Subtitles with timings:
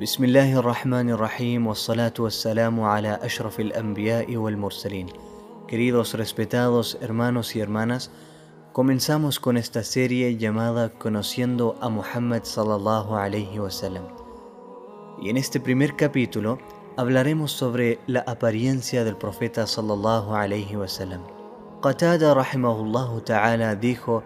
[0.00, 5.06] بسم الله الرحمن الرحيم والصلاة والسلام على أشرف الأنبياء والمرسلين.
[5.68, 8.10] Queridos respetados hermanos y hermanas,
[8.72, 14.04] comenzamos con esta serie llamada Conociendo a Muhammad sallallahu alayhi wasallam.
[15.20, 16.58] Y en este primer capítulo
[16.96, 21.20] hablaremos sobre la apariencia del profeta sallallahu alayhi wasallam.
[21.82, 24.22] Qatada rahimahullah ta'ala dijo: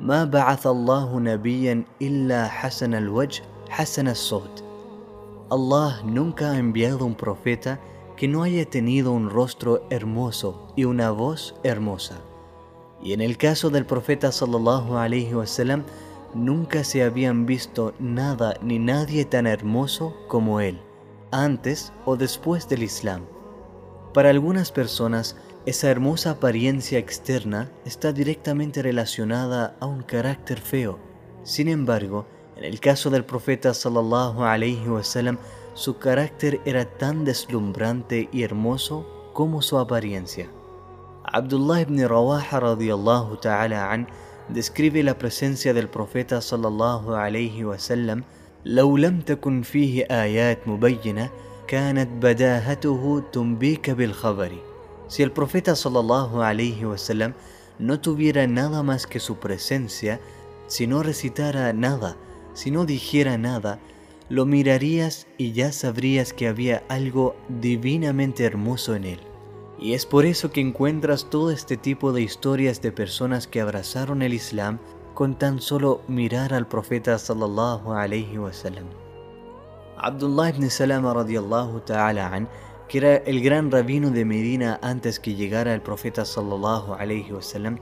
[0.00, 4.71] "Ma ba'atha Allahu nabiyyan illa hasan al-wajh, hasan al-sawt."
[5.52, 7.78] Allah nunca ha enviado un profeta
[8.16, 12.22] que no haya tenido un rostro hermoso y una voz hermosa.
[13.02, 15.84] Y en el caso del profeta sallallahu alaihi wasallam,
[16.32, 20.80] nunca se habían visto nada ni nadie tan hermoso como él,
[21.32, 23.26] antes o después del Islam.
[24.14, 30.98] Para algunas personas, esa hermosa apariencia externa está directamente relacionada a un carácter feo.
[31.42, 32.24] Sin embargo,
[32.61, 35.37] en el caso del profeta sallallahu alaihi wasallam,
[35.73, 40.49] su carácter era tan deslumbrante y hermoso como su apariencia.
[41.23, 44.07] Abdullah ibn Rawaha radiyallahu ta'ala an
[44.49, 48.23] describe la presencia del profeta sallallahu alaihi wasallam
[48.65, 51.29] لو لم تكن فيه آيات مبينة
[51.67, 54.51] كانت بداهته تنبيك بالخبر
[55.07, 57.33] Si el profeta sallallahu alaihi wasallam
[57.79, 60.19] no tuviera nada más que su presencia,
[60.67, 62.17] si no recitara nada,
[62.54, 63.78] si no dijera nada,
[64.28, 69.20] lo mirarías y ya sabrías que había algo divinamente hermoso en él.
[69.78, 74.22] Y es por eso que encuentras todo este tipo de historias de personas que abrazaron
[74.22, 74.78] el Islam
[75.14, 78.86] con tan solo mirar al profeta sallallahu alaihi wasallam.
[79.98, 82.48] Abdullah ibn Salama radiallahu ta'ala an,
[82.88, 87.78] que era el gran rabino de Medina antes que llegara el profeta sallallahu alaihi wasallam,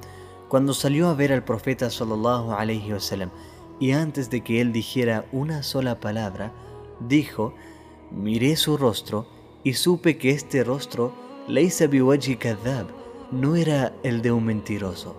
[0.48, 3.30] cuando salió a ver al profeta sallallahu alaihi wasallam
[3.80, 6.52] y antes de que él dijera una sola palabra,
[7.00, 7.54] dijo,
[8.10, 9.26] miré su rostro
[9.64, 11.12] y supe que este rostro,
[11.48, 12.86] Leisa biwaji kadhab,
[13.32, 15.16] no era el de un mentiroso.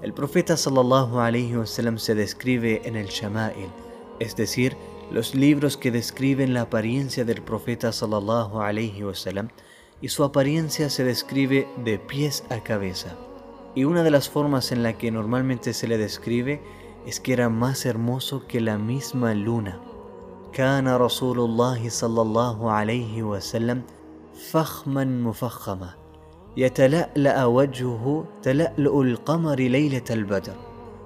[0.00, 3.68] El profeta sallallahu alaihi wasallam se describe en el Shama'il,
[4.20, 4.76] es decir,
[5.10, 9.48] los libros que describen la apariencia del profeta sallallahu alaihi wasallam,
[10.00, 13.16] y su apariencia se describe de pies a cabeza.
[13.74, 16.60] Y una de las formas en la que normalmente se le describe
[17.07, 19.79] es que era más hermoso que la misma luna.
[20.53, 23.81] كان رسول الله صلى الله عليه وسلم
[24.51, 25.89] فخما مفخما
[26.57, 30.55] يتلألأ وجهه تلألؤ القمر ليلة البدر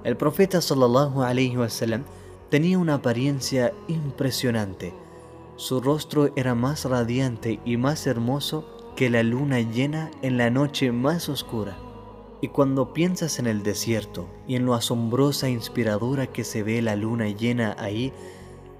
[0.04, 2.04] El profeta sallallahu alayhi wasallam
[2.50, 4.94] tenía una apariencia impresionante.
[5.56, 8.64] Su rostro era más radiante y más hermoso
[8.96, 11.76] que la luna llena en la noche más oscura.
[12.43, 16.81] Y cuando piensas en el desierto y en lo asombrosa e inspiradora que se ve
[16.81, 18.11] la luna llena ahí,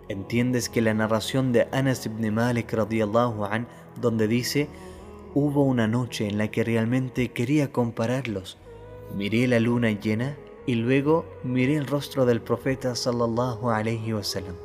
[0.09, 3.66] entiendes que la narración de Anas ibn Malik radiyallahu an,
[4.01, 4.68] donde dice,
[5.34, 8.57] hubo una noche en la que realmente quería compararlos.
[9.16, 10.35] Miré la luna llena
[10.66, 14.56] y luego miré el rostro del profeta sallallahu alayhi wasallam.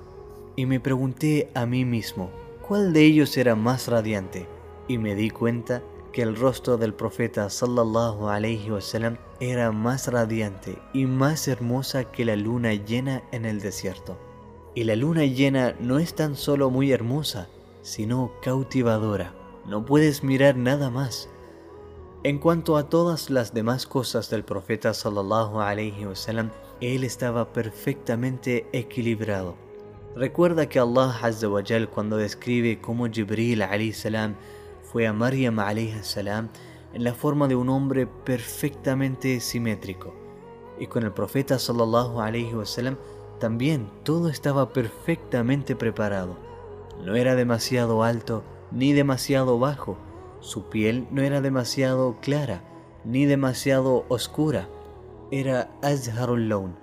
[0.57, 2.31] Y me pregunté a mí mismo,
[2.67, 4.49] ¿cuál de ellos era más radiante?
[4.89, 5.85] Y me di cuenta
[6.19, 12.25] que el rostro del profeta sallallahu alayhi wasallam era más radiante y más hermosa que
[12.25, 14.19] la luna llena en el desierto.
[14.75, 17.47] Y la luna llena no es tan solo muy hermosa,
[17.83, 19.33] sino cautivadora.
[19.65, 21.29] No puedes mirar nada más.
[22.25, 26.51] En cuanto a todas las demás cosas del profeta sallallahu alayhi wasallam,
[26.81, 29.55] él estaba perfectamente equilibrado.
[30.17, 31.63] Recuerda que Allah Azza wa
[31.95, 34.35] cuando describe cómo Jibril alayhi salam
[34.91, 35.59] fue a Maryam
[36.03, 36.49] salam
[36.95, 40.15] en la forma de un hombre perfectamente simétrico.
[40.79, 42.97] Y con el profeta sallallahu alayhi wasallam
[43.39, 46.37] también todo estaba perfectamente preparado.
[47.05, 49.99] No era demasiado alto ni demasiado bajo.
[50.41, 52.63] Su piel no era demasiado clara
[53.05, 54.69] ni demasiado oscura.
[55.31, 56.77] Era azharul lawn.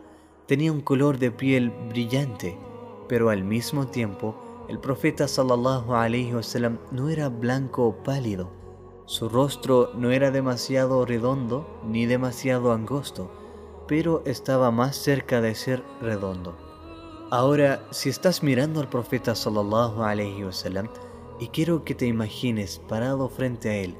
[0.45, 2.57] Tenía un color de piel brillante,
[3.09, 4.35] pero al mismo tiempo
[4.67, 8.49] el profeta sallallahu alaihi wasallam no era blanco o pálido.
[9.05, 13.29] Su rostro no era demasiado redondo ni demasiado angosto,
[13.87, 16.57] pero estaba más cerca de ser redondo.
[17.29, 20.87] Ahora, si estás mirando al profeta sallallahu alaihi wasallam
[21.39, 23.95] y quiero que te imagines parado frente a él,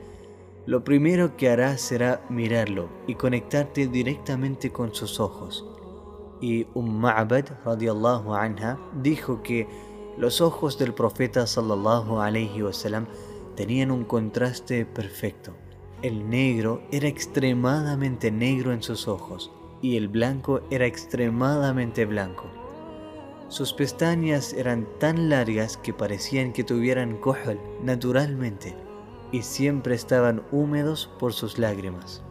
[0.66, 5.64] lo primero que harás será mirarlo y conectarte directamente con sus ojos.
[6.42, 9.68] Y Umm Ma'bad radiallahu anha dijo que
[10.18, 13.06] los ojos del profeta sallallahu alaihi wasallam
[13.56, 15.54] tenían un contraste perfecto.
[16.02, 19.52] El negro era extremadamente negro en sus ojos
[19.82, 22.46] y el blanco era extremadamente blanco.
[23.48, 28.76] Sus pestañas eran tan largas que parecían que tuvieran cojol naturalmente
[29.32, 32.24] y siempre estaban húmedos por sus lágrimas.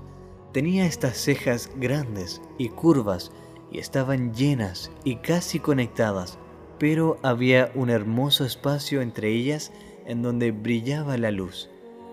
[0.53, 3.33] Tenía estas cejas grandes y curvas
[3.71, 6.39] y estaban llenas y casi conectadas,
[6.85, 9.73] pero había un hermoso espacio entre ellas
[10.05, 11.71] en donde brillaba la luz.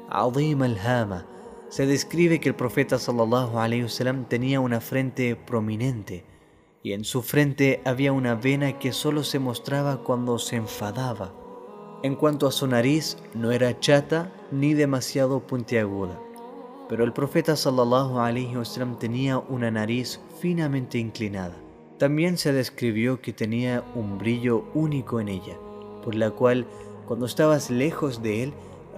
[0.08, 1.26] Adim al-Hama
[1.68, 6.24] se describe que el profeta sallallahu alaihi wasallam tenía una frente prominente
[6.84, 11.34] y en su frente había una vena que solo se mostraba cuando se enfadaba.
[12.02, 16.18] En cuanto a su nariz, no era chata ni demasiado puntiaguda,
[16.88, 21.58] pero el profeta sallallahu alaihi wasallam tenía una nariz finamente inclinada.
[22.02, 25.56] También se describió que tenía un brillo único en ella,
[26.04, 26.66] por la cual
[27.06, 28.54] cuando estabas lejos de él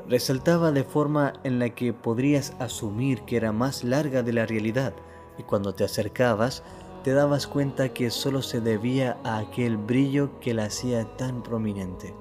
[0.07, 4.93] resaltaba de forma en la que podrías asumir que era más larga de la realidad,
[5.37, 6.63] y cuando te acercabas
[7.03, 12.15] te dabas cuenta que solo se debía a aquel brillo que la hacía tan prominente.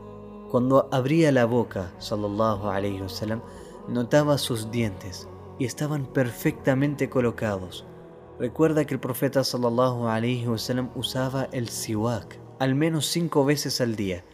[0.50, 3.40] Cuando abría la boca, sallallahu alayhi wasallam,
[3.86, 5.28] notaba sus dientes
[5.60, 7.86] y estaban perfectamente colocados.
[8.42, 13.94] Recuerda que el profeta sallallahu alayhi wasallam usaba el siwak al menos cinco veces al
[13.94, 14.24] día.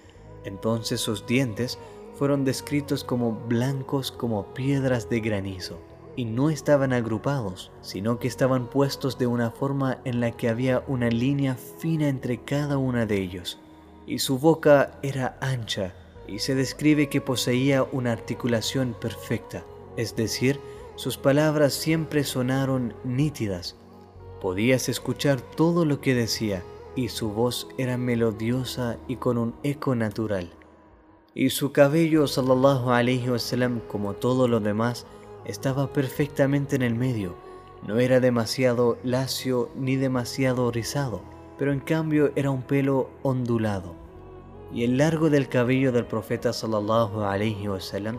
[0.45, 1.79] Entonces sus dientes
[2.15, 5.79] fueron descritos como blancos como piedras de granizo
[6.17, 10.83] y no estaban agrupados, sino que estaban puestos de una forma en la que había
[10.87, 13.59] una línea fina entre cada una de ellos.
[14.07, 15.93] Y su boca era ancha
[16.27, 19.65] y se describe que poseía una articulación perfecta,
[19.99, 20.59] es decir,
[20.97, 23.77] sus palabras siempre sonaron nítidas.
[24.41, 26.63] Podías escuchar todo lo que decía
[26.95, 30.51] y su voz era melodiosa y con un eco natural.
[31.35, 35.07] Y su cabello, sallallahu alaihi wasallam, como todo lo demás,
[35.45, 37.35] estaba perfectamente en el medio.
[37.87, 41.21] No era demasiado lacio ni demasiado rizado,
[41.59, 43.95] pero en cambio era un pelo ondulado.
[44.73, 48.19] Y el largo del cabello del profeta sallallahu alaihi wasallam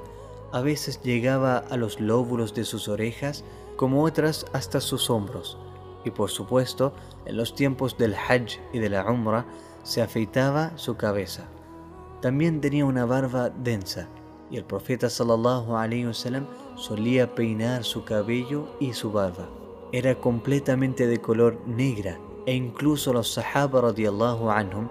[0.51, 3.44] a veces llegaba a los lóbulos de sus orejas,
[3.75, 5.57] como otras hasta sus hombros.
[6.06, 6.94] Y por supuesto,
[7.25, 9.46] en los tiempos del Hajj y de la Umrah
[9.84, 11.48] se afeitaba su cabeza.
[12.22, 14.07] También tenía una barba densa,
[14.51, 19.50] y el profeta sallallahu alaihi wasallam solía peinar su cabello y su barba.
[19.92, 24.88] Era completamente de color negra e incluso los sahaba radiallahu anhum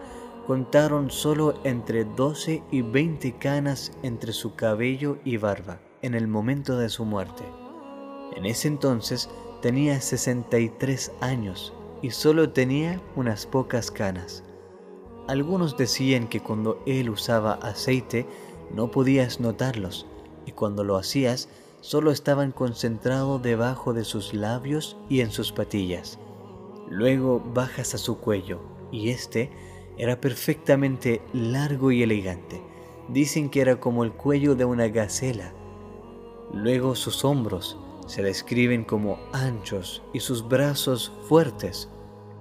[0.47, 6.79] contaron solo entre 12 y 20 canas entre su cabello y barba en el momento
[6.79, 7.45] de su muerte.
[8.35, 9.29] En ese entonces
[9.61, 11.73] tenía 63 años
[12.03, 14.45] y solo tenía unas pocas canas.
[15.27, 18.27] Algunos decían que cuando él usaba aceite
[18.73, 20.07] no podías notarlos
[20.47, 21.49] y cuando lo hacías
[21.81, 26.19] solo estaban concentrados debajo de sus labios y en sus patillas.
[26.89, 28.61] Luego bajas a su cuello
[28.91, 29.51] y este
[29.99, 32.63] era perfectamente largo y elegante.
[33.09, 35.53] Dicen que era como el cuello de una gacela.
[36.53, 37.77] Luego sus hombros
[38.09, 41.89] se describen como anchos y sus brazos fuertes.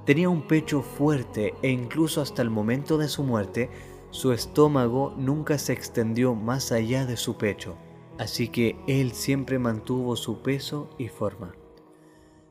[0.06, 3.70] Tenía un pecho fuerte e incluso hasta el momento de su muerte
[4.10, 7.78] su estómago nunca se extendió más allá de su pecho
[8.18, 11.54] así que él siempre mantuvo su peso y forma.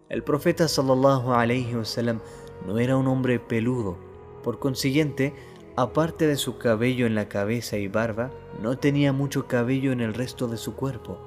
[0.08, 2.20] El profeta sallallahu alaihi wasallam
[2.66, 3.98] no era un hombre peludo,
[4.42, 5.34] por consiguiente,
[5.76, 8.30] aparte de su cabello en la cabeza y barba,
[8.62, 11.18] no tenía mucho cabello en el resto de su cuerpo,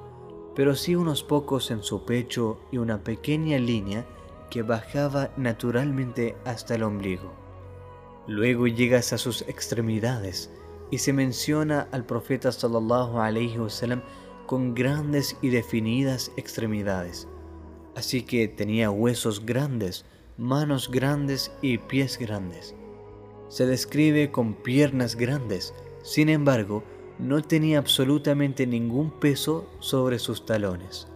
[0.60, 4.04] pero sí unos pocos en su pecho y una pequeña línea
[4.50, 7.32] que bajaba naturalmente hasta el ombligo.
[8.26, 10.50] Luego llegas a sus extremidades
[10.90, 14.02] y se menciona al profeta sallallahu alaihi wasallam
[14.44, 17.26] con grandes y definidas extremidades.
[17.96, 20.04] Así que tenía huesos grandes,
[20.36, 22.74] manos grandes y pies grandes.
[23.48, 26.84] Se describe con piernas grandes, sin embargo,
[27.22, 31.08] no tenía absolutamente ningún peso sobre sus talones.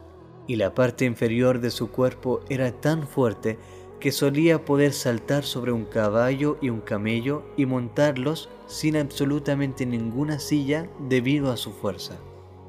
[0.46, 3.58] Y la parte inferior de su cuerpo era tan fuerte
[4.00, 10.38] que solía poder saltar sobre un caballo y un camello y montarlos sin absolutamente ninguna
[10.38, 12.18] silla debido a su fuerza.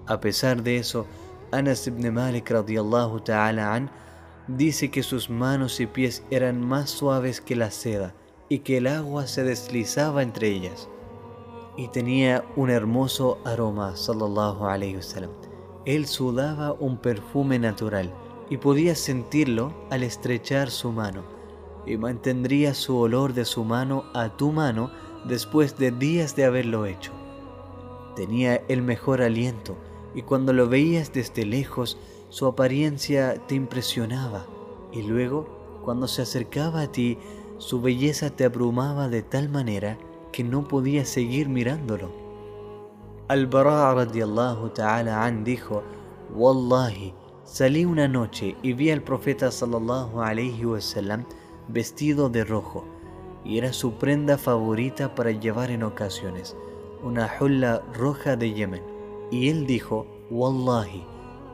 [0.08, 1.06] A pesar de eso,
[1.52, 3.92] Anas ibn Malik radiallahu ta'ala an
[4.48, 8.14] dice que sus manos y pies eran más suaves que la seda
[8.48, 10.88] y que el agua se deslizaba entre ellas.
[11.78, 15.32] Y tenía un hermoso aroma, sallallahu alayhi wasallam.
[15.86, 18.12] Él sudaba un perfume natural
[18.50, 21.24] y podías sentirlo al estrechar su mano
[21.86, 24.90] y mantendría su olor de su mano a tu mano
[25.26, 27.12] después de días de haberlo hecho.
[28.16, 29.76] Tenía el mejor aliento
[30.14, 31.98] y cuando lo veías desde lejos
[32.30, 34.46] su apariencia te impresionaba
[34.92, 37.18] y luego cuando se acercaba a ti
[37.58, 39.98] su belleza te abrumaba de tal manera
[40.36, 42.12] que no podía seguir mirándolo.
[43.30, 45.82] Al-Bara radiallahu ta'ala an dijo,
[46.36, 47.14] Wallahi,
[47.46, 51.24] salí una noche y vi al profeta sallallahu alayhi wasallam
[51.70, 52.84] vestido de rojo,
[53.46, 56.58] y era su prenda favorita para llevar en ocasiones,
[57.02, 58.84] una hulla roja de Yemen.
[59.32, 61.06] Y él dijo, Wallahi,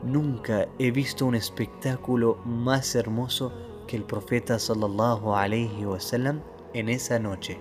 [0.02, 3.52] nunca he visto un espectáculo más hermoso
[3.86, 6.40] que el profeta sallallahu alayhi wasallam
[6.74, 7.60] en esa noche.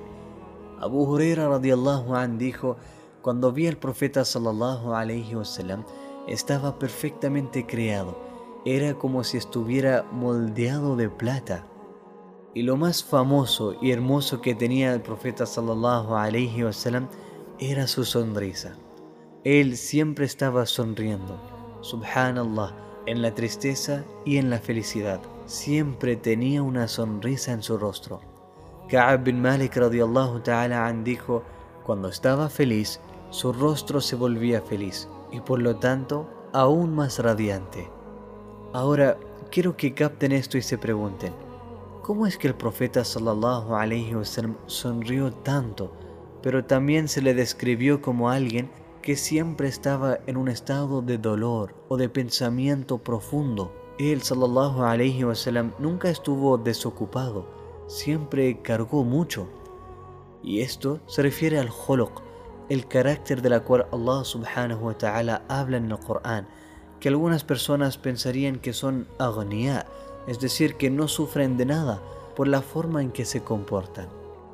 [0.82, 2.76] Abu Huraira radiallahu an dijo,
[3.22, 5.86] cuando vi al profeta sallallahu alayhi wasallam,
[6.28, 8.18] estaba perfectamente creado,
[8.66, 11.68] era como si estuviera moldeado de plata.
[12.56, 17.08] Y lo más famoso y hermoso que tenía el profeta sallallahu alayhi wasallam
[17.60, 18.76] era su sonrisa.
[19.44, 21.40] Él siempre estaba sonriendo,
[21.82, 25.22] subhanallah, en la tristeza y en la felicidad.
[25.46, 28.31] Siempre tenía una sonrisa en su rostro.
[28.92, 31.44] Ka'ab bin Malik radiallahu ta'ala an dijo,
[31.86, 37.90] cuando estaba feliz, su rostro se volvía feliz y por lo tanto aún más radiante.
[38.74, 39.18] Ahora
[39.50, 41.32] quiero que capten esto y se pregunten,
[42.02, 45.94] ¿cómo es que el profeta sallallahu alayhi wasallam sonrió tanto,
[46.44, 48.70] pero también se le describió como alguien
[49.02, 53.72] que siempre estaba en un estado de dolor o de pensamiento profundo?
[54.00, 57.61] Él sallallahu alayhi wasallam nunca estuvo desocupado,
[57.92, 59.48] siempre cargó mucho.
[60.42, 62.22] Y esto se refiere al khuluq,
[62.70, 66.48] el carácter de la cual Allah subhanahu wa ta'ala habla en el Corán,
[67.00, 69.86] que algunas personas pensarían que son agonía,
[70.26, 72.02] es decir, que no sufren de nada
[72.36, 74.08] por la forma en que se comportan.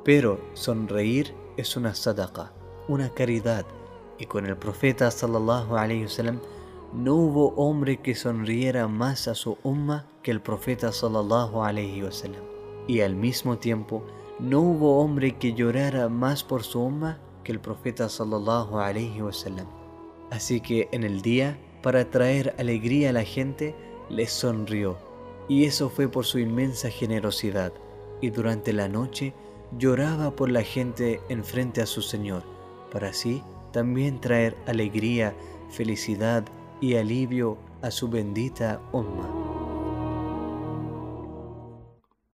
[0.04, 2.52] Pero sonreír es una sadaqa,
[2.88, 3.64] una caridad,
[4.18, 6.40] y con el profeta sallallahu alayhi wasallam
[6.92, 12.57] no hubo hombre que sonriera más a su umma que el profeta sallallahu alayhi wasallam.
[12.88, 14.02] Y al mismo tiempo,
[14.40, 19.66] no hubo hombre que llorara más por su umma que el profeta sallallahu alayhi wasallam.
[20.30, 23.76] Así que en el día, para traer alegría a la gente,
[24.10, 24.98] les sonrió.
[25.48, 27.72] Y eso fue por su inmensa generosidad.
[28.20, 29.34] Y durante la noche
[29.78, 32.42] lloraba por la gente en frente a su Señor,
[32.90, 33.42] para así
[33.72, 35.34] también traer alegría,
[35.70, 36.44] felicidad
[36.80, 39.47] y alivio a su bendita umma.